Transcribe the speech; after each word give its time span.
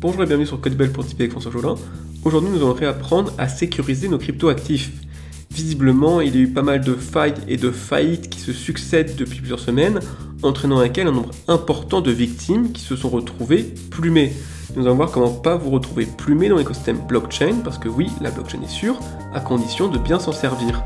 Bonjour 0.00 0.22
et 0.22 0.26
bienvenue 0.26 0.46
sur 0.46 0.58
Codebell 0.58 0.92
pour 0.92 1.04
typer 1.04 1.24
avec 1.24 1.32
François 1.32 1.52
Jolin. 1.52 1.74
Aujourd'hui, 2.24 2.48
nous 2.48 2.56
allons 2.56 2.72
réapprendre 2.72 3.34
à 3.36 3.48
sécuriser 3.48 4.08
nos 4.08 4.16
crypto-actifs. 4.16 4.92
Visiblement, 5.50 6.22
il 6.22 6.34
y 6.34 6.38
a 6.38 6.40
eu 6.40 6.48
pas 6.48 6.62
mal 6.62 6.80
de 6.80 6.94
failles 6.94 7.34
et 7.48 7.58
de 7.58 7.70
faillites 7.70 8.30
qui 8.30 8.40
se 8.40 8.54
succèdent 8.54 9.14
depuis 9.14 9.40
plusieurs 9.40 9.60
semaines, 9.60 10.00
entraînant 10.42 10.78
avec 10.78 10.96
elles 10.96 11.08
un 11.08 11.12
nombre 11.12 11.32
important 11.48 12.00
de 12.00 12.10
victimes 12.10 12.72
qui 12.72 12.80
se 12.80 12.96
sont 12.96 13.10
retrouvées 13.10 13.74
plumées. 13.90 14.32
Nous 14.74 14.86
allons 14.86 14.96
voir 14.96 15.10
comment 15.10 15.32
pas 15.32 15.56
vous 15.56 15.68
retrouver 15.68 16.06
plumé 16.06 16.48
dans 16.48 16.56
l'écosystème 16.56 17.00
blockchain, 17.06 17.56
parce 17.62 17.76
que 17.76 17.90
oui, 17.90 18.08
la 18.22 18.30
blockchain 18.30 18.62
est 18.62 18.70
sûre, 18.70 18.98
à 19.34 19.40
condition 19.40 19.88
de 19.88 19.98
bien 19.98 20.18
s'en 20.18 20.32
servir. 20.32 20.82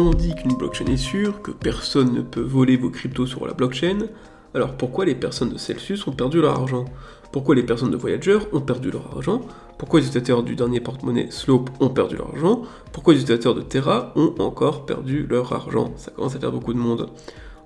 On 0.00 0.10
dit 0.10 0.32
qu'une 0.32 0.54
blockchain 0.54 0.86
est 0.86 0.96
sûre, 0.96 1.42
que 1.42 1.50
personne 1.50 2.12
ne 2.12 2.20
peut 2.20 2.40
voler 2.40 2.76
vos 2.76 2.88
cryptos 2.88 3.26
sur 3.26 3.44
la 3.48 3.52
blockchain. 3.52 4.06
Alors 4.54 4.76
pourquoi 4.76 5.04
les 5.04 5.16
personnes 5.16 5.48
de 5.48 5.58
Celsius 5.58 6.06
ont 6.06 6.12
perdu 6.12 6.40
leur 6.40 6.52
argent? 6.52 6.84
Pourquoi 7.32 7.56
les 7.56 7.64
personnes 7.64 7.90
de 7.90 7.96
Voyager 7.96 8.38
ont 8.52 8.60
perdu 8.60 8.92
leur 8.92 9.12
argent? 9.16 9.40
Pourquoi 9.76 9.98
les 9.98 10.06
utilisateurs 10.06 10.44
du 10.44 10.54
dernier 10.54 10.78
porte-monnaie 10.78 11.32
Slope 11.32 11.70
ont 11.80 11.88
perdu 11.88 12.14
leur 12.14 12.28
argent? 12.28 12.62
Pourquoi 12.92 13.12
les 13.12 13.22
utilisateurs 13.22 13.56
de 13.56 13.60
Terra 13.60 14.12
ont 14.14 14.36
encore 14.38 14.86
perdu 14.86 15.26
leur 15.28 15.52
argent? 15.52 15.92
Ça 15.96 16.12
commence 16.12 16.36
à 16.36 16.38
faire 16.38 16.52
beaucoup 16.52 16.74
de 16.74 16.78
monde. 16.78 17.10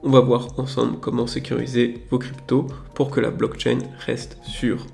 On 0.03 0.09
va 0.09 0.21
voir 0.21 0.59
ensemble 0.59 0.97
comment 1.03 1.27
sécuriser 1.27 2.03
vos 2.11 2.19
cryptos 2.19 2.67
pour 2.95 3.11
que 3.11 3.21
la 3.21 3.31
blockchain 3.31 3.81
reste 4.07 4.39
sûre. 4.43 4.87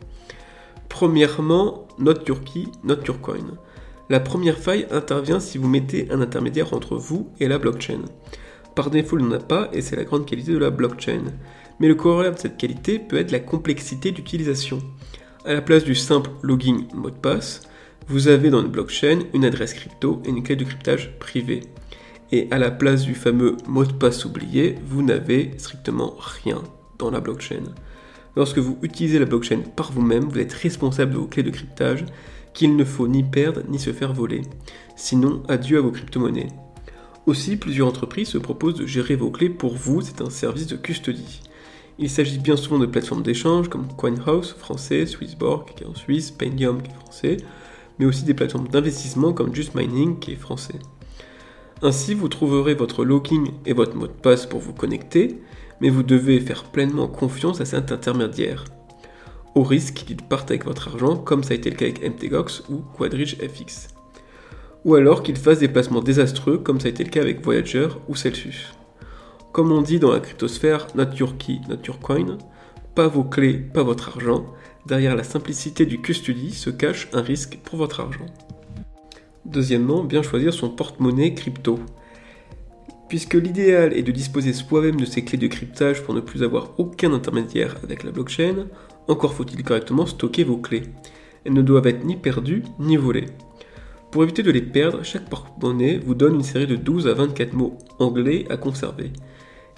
Premièrement, 0.89 1.87
not 2.01 2.15
your 2.27 2.43
key, 2.43 2.67
not 2.83 3.05
your 3.07 3.21
coin. 3.21 3.55
La 4.11 4.21
première 4.21 4.59
faille 4.59 4.87
intervient 4.91 5.39
si 5.39 5.59
vous 5.59 5.69
mettez 5.69 6.11
un 6.11 6.23
intermédiaire 6.23 6.73
entre 6.73 6.97
vous 6.97 7.29
et 7.41 7.49
la 7.49 7.59
blockchain. 7.59 8.01
Par 8.75 8.89
défaut, 8.89 9.19
il 9.19 9.27
n'en 9.27 9.37
a 9.37 9.39
pas 9.39 9.69
et 9.75 9.83
c'est 9.83 9.97
la 9.97 10.05
grande 10.05 10.25
qualité 10.25 10.53
de 10.53 10.59
la 10.59 10.71
blockchain. 10.71 11.25
Mais 11.79 11.89
le 11.89 11.95
corollaire 11.95 12.35
de 12.35 12.39
cette 12.39 12.57
qualité 12.57 12.99
peut 12.99 13.19
être 13.19 13.33
la 13.33 13.41
complexité 13.41 14.11
d'utilisation. 14.11 14.79
À 15.45 15.53
la 15.53 15.61
place 15.61 15.85
du 15.85 15.95
simple 15.95 16.31
login 16.43 16.87
mot 16.95 17.11
de 17.11 17.17
passe, 17.17 17.63
vous 18.07 18.29
avez 18.29 18.49
dans 18.49 18.63
une 18.63 18.71
blockchain 18.71 19.21
une 19.35 19.45
adresse 19.45 19.75
crypto 19.75 20.23
et 20.25 20.31
une 20.31 20.43
clé 20.43 20.57
de 20.57 20.65
cryptage 20.65 21.19
privée. 21.19 21.65
Et 22.33 22.49
à 22.51 22.59
la 22.59 22.71
place 22.71 23.03
du 23.03 23.15
fameux 23.15 23.59
mot 23.67 23.85
de 23.85 23.93
passe 23.93 24.25
oublié, 24.25 24.77
vous 24.87 25.03
n'avez 25.03 25.53
strictement 25.59 26.15
rien 26.19 26.63
dans 26.99 27.11
la 27.11 27.21
blockchain. 27.21 27.65
Lorsque 28.37 28.59
vous 28.59 28.79
utilisez 28.83 29.19
la 29.19 29.27
blockchain 29.27 29.61
par 29.77 29.93
vous-même, 29.93 30.25
vous 30.25 30.39
êtes 30.39 30.53
responsable 30.53 31.13
de 31.13 31.19
vos 31.19 31.27
clés 31.27 31.43
de 31.43 31.51
cryptage 31.51 32.07
qu'il 32.55 32.77
ne 32.77 32.85
faut 32.85 33.09
ni 33.09 33.23
perdre 33.23 33.63
ni 33.69 33.79
se 33.79 33.93
faire 33.93 34.13
voler. 34.13 34.43
Sinon, 34.97 35.43
adieu 35.49 35.79
à 35.79 35.81
vos 35.81 35.91
crypto-monnaies. 35.91 36.49
Aussi, 37.27 37.57
plusieurs 37.57 37.89
entreprises 37.89 38.29
se 38.29 38.39
proposent 38.39 38.77
de 38.77 38.87
gérer 38.87 39.15
vos 39.15 39.31
clés 39.31 39.51
pour 39.51 39.75
vous, 39.75 40.01
c'est 40.01 40.23
un 40.23 40.31
service 40.31 40.67
de 40.67 40.77
custody. 40.77 41.43
Il 41.99 42.09
s'agit 42.09 42.39
bien 42.39 42.57
souvent 42.57 42.79
de 42.79 42.87
plateformes 42.87 43.23
d'échange 43.23 43.69
comme 43.69 43.89
CoinHouse 43.89 44.55
français, 44.55 45.05
Swissborg 45.05 45.67
qui 45.75 45.85
est 45.85 45.87
en 45.87 45.95
Suisse, 45.95 46.31
Painium 46.31 46.81
qui 46.81 46.91
est 46.91 46.95
français, 46.95 47.37
mais 47.99 48.07
aussi 48.07 48.25
des 48.25 48.35
plateformes 48.35 48.69
d'investissement 48.69 49.33
comme 49.33 49.55
Just 49.55 49.75
Mining 49.75 50.19
qui 50.19 50.33
est 50.33 50.37
français. 50.37 50.79
Ainsi, 51.83 52.15
vous 52.15 52.29
trouverez 52.29 52.75
votre 52.75 53.05
login 53.05 53.45
et 53.67 53.73
votre 53.73 53.97
mot 53.97 54.07
de 54.07 54.13
passe 54.13 54.47
pour 54.47 54.61
vous 54.61 54.73
connecter, 54.73 55.41
mais 55.81 55.91
vous 55.91 56.03
devez 56.03 56.41
faire 56.41 56.65
pleinement 56.65 57.09
confiance 57.09 57.61
à 57.61 57.65
cet 57.65 57.93
intermédiaire 57.93 58.65
au 59.59 59.65
risque 59.65 59.95
qu'il 59.95 60.17
parte 60.19 60.51
avec 60.53 60.65
votre 60.65 60.87
argent, 60.87 61.17
comme 61.17 61.43
ça 61.43 61.53
a 61.53 61.57
été 61.57 61.69
le 61.69 61.77
cas 61.77 61.87
avec 61.87 62.01
MTGOX 62.03 62.63
ou 62.71 62.77
Quadridge 62.97 63.37
FX. 63.37 63.89
Ou 64.85 64.95
alors 64.95 65.25
qu'il 65.25 65.37
fasse 65.37 65.59
des 65.59 65.67
placements 65.67 66.01
désastreux, 66.01 66.59
comme 66.59 66.79
ça 66.79 66.87
a 66.87 66.91
été 66.91 67.03
le 67.03 67.11
cas 67.11 67.23
avec 67.23 67.43
Voyager 67.43 67.89
ou 68.07 68.15
Celsius. 68.15 68.73
Comme 69.53 69.73
on 69.73 69.83
dit 69.83 69.99
dans 69.99 70.13
la 70.13 70.21
cryptosphère, 70.21 70.87
not 70.95 71.17
your 71.19 71.37
key, 71.39 71.59
not 71.69 71.83
your 71.87 71.99
coin, 71.99 72.39
pas 72.95 73.09
vos 73.09 73.25
clés, 73.25 73.55
pas 73.55 73.83
votre 73.83 74.11
argent, 74.11 74.47
derrière 74.87 75.17
la 75.17 75.25
simplicité 75.25 75.87
du 75.87 76.01
custody 76.01 76.53
se 76.53 76.71
cache 76.71 77.09
un 77.13 77.23
risque 77.23 77.59
pour 77.65 77.79
votre 77.79 77.99
argent. 77.99 78.27
Deuxièmement, 79.45 80.05
bien 80.05 80.23
choisir 80.23 80.55
son 80.55 80.69
porte-monnaie 80.69 81.35
crypto. 81.35 81.81
Puisque 83.09 83.35
l'idéal 83.35 83.95
est 83.95 84.03
de 84.03 84.13
disposer 84.13 84.53
soi-même 84.53 85.01
de 85.01 85.07
ses 85.07 85.25
clés 85.25 85.39
de 85.39 85.47
cryptage 85.47 86.03
pour 86.03 86.15
ne 86.15 86.21
plus 86.21 86.43
avoir 86.43 86.79
aucun 86.79 87.13
intermédiaire 87.15 87.77
avec 87.83 88.05
la 88.05 88.11
blockchain, 88.11 88.67
encore 89.09 89.33
faut-il 89.33 89.63
correctement 89.65 90.05
stocker 90.05 90.45
vos 90.45 90.59
clés. 90.59 90.83
Elles 91.45 91.55
ne 91.55 91.63
doivent 91.63 91.87
être 91.87 92.05
ni 92.05 92.17
perdues 92.17 92.65
ni 92.79 92.99
volées. 92.99 93.27
Pour 94.11 94.23
éviter 94.23 94.43
de 94.43 94.51
les 94.51 94.63
perdre, 94.63 95.03
chaque 95.05 95.29
porte-monnaie 95.29 95.99
vous 95.99 96.15
donne 96.15 96.35
une 96.35 96.43
série 96.43 96.67
de 96.67 96.77
12 96.77 97.09
à 97.09 97.15
24 97.15 97.55
mots 97.55 97.79
anglais 97.99 98.45
à 98.51 98.59
conserver. 98.59 99.11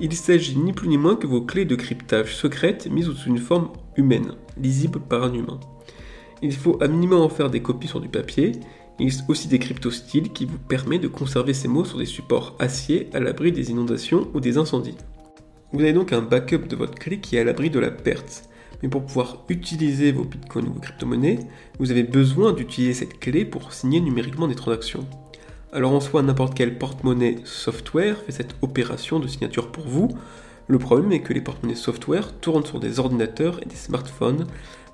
Il 0.01 0.13
s'agit 0.13 0.59
ni 0.59 0.73
plus 0.73 0.89
ni 0.89 0.99
moins 0.99 1.15
que 1.15 1.27
vos 1.27 1.43
clés 1.43 1.65
de 1.65 1.77
cryptage 1.77 2.35
secrètes 2.35 2.91
mises 2.91 3.07
sous 3.07 3.29
une 3.29 3.39
forme 3.39 3.71
humaine, 3.97 4.35
lisible 4.57 4.99
par 4.99 5.23
un 5.23 5.35
humain. 5.35 5.61
Il 6.43 6.53
faut 6.53 6.83
à 6.83 6.89
minimum 6.89 7.21
en 7.21 7.29
faire 7.29 7.51
des 7.51 7.61
copies 7.61 7.89
sur 7.89 8.01
du 8.01 8.09
papier. 8.09 8.53
Il 9.01 9.07
existe 9.07 9.25
aussi 9.29 9.49
des 9.49 9.59
crypto-styles 9.59 10.31
qui 10.31 10.45
vous 10.45 10.59
permettent 10.59 11.03
de 11.03 11.09
conserver 11.09 11.55
ces 11.55 11.69
mots 11.69 11.87
sur 11.87 11.99
des 11.99 12.05
supports 12.07 12.55
acier 12.59 13.09
à 13.15 13.19
l'abri 13.19 13.51
des 13.51 13.71
inondations 13.71 14.29
ou 14.35 14.41
des 14.41 14.59
incendies. 14.59 14.99
Vous 15.73 15.81
avez 15.81 15.95
donc 15.95 16.13
un 16.13 16.21
backup 16.21 16.69
de 16.69 16.77
votre 16.77 16.97
clé 16.97 17.19
qui 17.19 17.37
est 17.37 17.41
à 17.41 17.45
l'abri 17.45 17.71
de 17.71 17.79
la 17.79 17.91
perte 17.91 18.45
mais 18.83 18.89
pour 18.89 19.05
pouvoir 19.05 19.45
utiliser 19.49 20.13
vos 20.13 20.25
bitcoins 20.25 20.69
ou 20.69 20.75
vos 20.75 20.81
crypto-monnaies, 20.81 21.41
vous 21.79 21.91
avez 21.91 22.03
besoin 22.03 22.53
d'utiliser 22.53 22.95
cette 22.95 23.19
clé 23.19 23.45
pour 23.45 23.73
signer 23.73 24.01
numériquement 24.01 24.49
des 24.49 24.55
transactions. 24.55 25.07
Alors 25.73 25.93
en 25.93 26.01
soi, 26.01 26.23
n'importe 26.23 26.55
quel 26.55 26.79
porte-monnaie 26.79 27.37
software 27.45 28.19
fait 28.25 28.33
cette 28.33 28.55
opération 28.63 29.21
de 29.21 29.29
signature 29.29 29.71
pour 29.71 29.87
vous. 29.87 30.09
Le 30.67 30.79
problème 30.79 31.13
est 31.13 31.21
que 31.21 31.33
les 31.33 31.41
porte-monnaies 31.41 31.77
software 31.77 32.33
tournent 32.41 32.65
sur 32.65 32.81
des 32.81 32.99
ordinateurs 32.99 33.61
et 33.63 33.67
des 33.67 33.77
smartphones, 33.77 34.47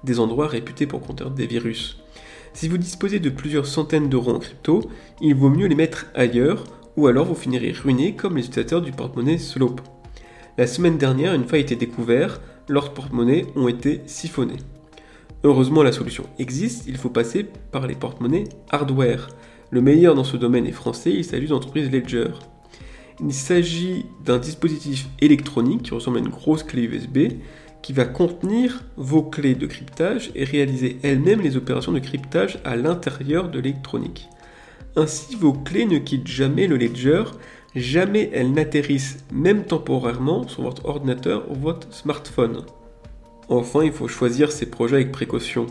des 0.05 0.21
endroits 0.21 0.49
réputés 0.49 0.87
pour 0.87 1.01
contenir 1.01 1.31
des 1.31 1.47
virus. 1.47 1.99
Si 2.57 2.69
vous 2.69 2.79
disposez 2.79 3.21
de 3.21 3.29
plusieurs 3.29 3.67
centaines 3.67 4.09
d'euros 4.09 4.31
en 4.31 4.39
crypto, 4.39 4.81
il 5.21 5.35
vaut 5.35 5.51
mieux 5.51 5.67
les 5.67 5.75
mettre 5.75 6.07
ailleurs, 6.15 6.65
ou 6.97 7.07
alors 7.07 7.27
vous 7.27 7.35
finirez 7.35 7.73
ruiné 7.73 8.17
comme 8.17 8.39
les 8.39 8.47
utilisateurs 8.47 8.81
du 8.81 8.93
porte-monnaie 8.93 9.37
Slope. 9.37 9.83
La 10.57 10.67
semaine 10.67 10.97
dernière, 10.97 11.35
une 11.35 11.45
faille 11.45 11.61
a 11.61 11.65
été 11.65 11.77
découverte 11.77 12.41
leurs 12.67 12.95
porte-monnaies 12.95 13.45
ont 13.57 13.69
été 13.69 14.01
siphonnés. 14.07 14.57
Heureusement, 15.45 15.83
la 15.83 15.93
solution 15.93 16.25
existe, 16.39 16.87
il 16.87 16.97
faut 16.97 17.11
passer 17.11 17.45
par 17.45 17.87
les 17.87 17.95
porte-monnaies 17.95 18.45
hardware. 18.71 19.29
Le 19.71 19.83
meilleur 19.83 20.15
dans 20.15 20.25
ce 20.25 20.39
domaine 20.39 20.67
est 20.67 20.73
français, 20.73 21.13
il 21.13 21.27
s'agit 21.27 21.49
d'entreprise 21.49 21.91
Ledger. 21.91 22.31
Il 23.21 23.35
s'agit 23.35 24.07
d'un 24.25 24.39
dispositif 24.39 25.09
électronique 25.21 25.83
qui 25.83 25.95
ressemble 25.95 26.17
à 26.17 26.21
une 26.21 26.31
grosse 26.31 26.63
clé 26.63 26.85
USB 26.85 27.19
qui 27.87 27.93
va 27.93 28.05
contenir 28.05 28.83
vos 28.97 29.23
clés 29.23 29.55
de 29.55 29.65
cryptage 29.65 30.33
et 30.35 30.43
réaliser 30.43 30.99
elle-même 31.05 31.41
les 31.41 31.57
opérations 31.57 31.93
de 31.93 32.01
cryptage 32.01 32.59
à 32.65 32.75
l'intérieur 32.75 33.49
de 33.49 33.61
l'électronique. 33.61 34.29
Ainsi, 34.97 35.37
vos 35.37 35.53
clés 35.53 35.87
ne 35.87 35.99
quittent 35.99 36.27
jamais 36.27 36.67
le 36.67 36.79
ledger 36.79 37.23
jamais 37.77 38.29
elles 38.33 38.51
n'atterrissent, 38.51 39.25
même 39.33 39.63
temporairement, 39.63 40.49
sur 40.49 40.65
votre 40.65 40.85
ordinateur 40.87 41.49
ou 41.49 41.55
votre 41.55 41.95
smartphone. 41.95 42.65
Enfin, 43.49 43.85
il 43.85 43.93
faut 43.93 44.09
choisir 44.09 44.51
ses 44.51 44.67
projets 44.67 44.97
avec 44.97 45.13
précaution. 45.13 45.67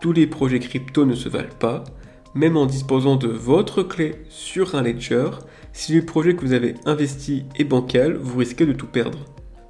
Tous 0.00 0.12
les 0.12 0.26
projets 0.26 0.60
crypto 0.60 1.04
ne 1.04 1.14
se 1.14 1.28
valent 1.28 1.58
pas, 1.60 1.84
même 2.34 2.56
en 2.56 2.64
disposant 2.64 3.16
de 3.16 3.28
votre 3.28 3.82
clé 3.82 4.14
sur 4.30 4.76
un 4.76 4.80
ledger, 4.80 5.28
si 5.74 5.94
le 5.94 6.06
projet 6.06 6.34
que 6.34 6.40
vous 6.40 6.54
avez 6.54 6.76
investi 6.86 7.44
est 7.58 7.64
bancal, 7.64 8.16
vous 8.16 8.38
risquez 8.38 8.64
de 8.64 8.72
tout 8.72 8.86
perdre. 8.86 9.18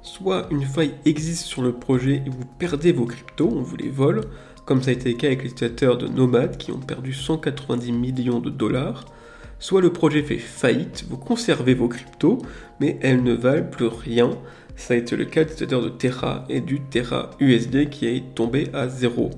Soit 0.05 0.47
une 0.51 0.65
faille 0.65 0.93
existe 1.05 1.45
sur 1.45 1.63
le 1.63 1.73
projet 1.73 2.21
et 2.25 2.29
vous 2.29 2.45
perdez 2.59 2.91
vos 2.91 3.05
cryptos, 3.05 3.49
on 3.51 3.63
vous 3.63 3.75
les 3.75 3.89
vole, 3.89 4.21
comme 4.63 4.83
ça 4.83 4.91
a 4.91 4.93
été 4.93 5.11
le 5.11 5.17
cas 5.17 5.27
avec 5.27 5.41
les 5.41 5.49
utilisateurs 5.49 5.97
de 5.97 6.07
Nomad 6.07 6.57
qui 6.57 6.71
ont 6.71 6.79
perdu 6.79 7.11
190 7.11 7.91
millions 7.91 8.39
de 8.39 8.51
dollars, 8.51 9.05
Soit 9.57 9.81
le 9.81 9.91
projet 9.91 10.21
fait 10.21 10.37
faillite, 10.37 11.05
vous 11.09 11.17
conservez 11.17 11.73
vos 11.73 11.87
cryptos, 11.87 12.39
mais 12.79 12.99
elles 13.01 13.23
ne 13.23 13.33
valent 13.33 13.67
plus 13.67 13.87
rien. 13.87 14.29
Ça 14.75 14.93
a 14.93 14.97
été 14.97 15.15
le 15.15 15.25
cas 15.25 15.43
des 15.43 15.65
de 15.65 15.89
Terra 15.89 16.45
et 16.49 16.61
du 16.61 16.81
Terra 16.81 17.31
USD 17.39 17.89
qui 17.89 18.05
est 18.05 18.35
tombé 18.35 18.67
à 18.73 18.89
zéro. 18.89 19.31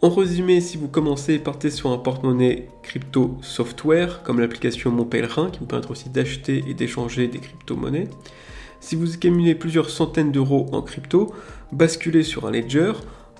En 0.00 0.08
résumé, 0.08 0.62
si 0.62 0.78
vous 0.78 0.88
commencez, 0.88 1.38
partez 1.38 1.68
sur 1.68 1.90
un 1.90 1.98
porte-monnaie 1.98 2.68
crypto 2.82 3.36
software, 3.42 4.22
comme 4.22 4.40
l'application 4.40 4.90
Mon 4.90 5.04
Pèlerin, 5.04 5.50
qui 5.50 5.58
vous 5.58 5.66
permettra 5.66 5.90
aussi 5.90 6.08
d'acheter 6.08 6.64
et 6.66 6.72
d'échanger 6.72 7.28
des 7.28 7.40
crypto-monnaies. 7.40 8.08
Si 8.80 8.96
vous 8.96 9.14
accumulez 9.14 9.54
plusieurs 9.54 9.90
centaines 9.90 10.32
d'euros 10.32 10.66
en 10.72 10.82
crypto, 10.82 11.32
basculez 11.70 12.22
sur 12.22 12.46
un 12.46 12.50
ledger 12.50 12.92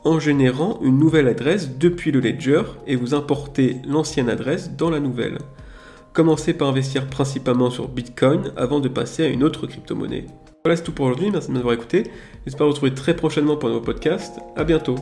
en 0.05 0.19
générant 0.19 0.79
une 0.83 0.99
nouvelle 0.99 1.29
adresse 1.29 1.77
depuis 1.79 2.13
le 2.13 2.21
ledger 2.21 2.63
et 2.87 2.97
vous 2.97 3.15
importez 3.15 3.77
l'ancienne 3.87 4.31
adresse 4.31 4.71
dans 4.77 4.91
la 4.91 5.01
nouvelle. 5.01 5.39
Commencez 6.13 6.55
par 6.55 6.69
investir 6.69 7.07
principalement 7.07 7.71
sur 7.71 7.89
Bitcoin 7.89 8.53
avant 8.57 8.81
de 8.81 8.89
passer 8.89 9.25
à 9.25 9.29
une 9.29 9.45
autre 9.45 9.67
crypto-monnaie. 9.67 10.27
Voilà, 10.65 10.77
c'est 10.77 10.83
tout 10.83 10.93
pour 10.93 11.07
aujourd'hui. 11.07 11.31
Merci 11.31 11.49
de 11.49 11.55
m'avoir 11.55 11.75
écouté. 11.75 12.11
J'espère 12.45 12.67
vous 12.67 12.73
retrouver 12.73 12.95
très 12.95 13.17
prochainement 13.17 13.57
pour 13.57 13.69
un 13.69 13.73
nouveau 13.73 13.85
podcast. 13.85 14.39
À 14.57 14.65
bientôt. 14.65 14.97